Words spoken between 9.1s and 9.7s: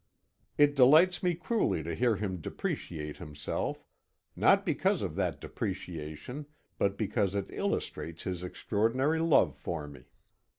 love